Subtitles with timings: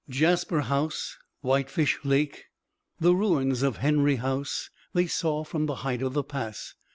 [0.09, 2.45] Jasper House, Whitefish Lake,
[2.99, 6.73] the ruins of Henry House, they saw from the height of the pass.